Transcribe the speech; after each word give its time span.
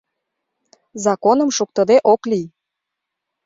Законым 1.05 1.49
шуктыде 1.57 1.97
ок 2.13 2.21
лий. 2.31 2.45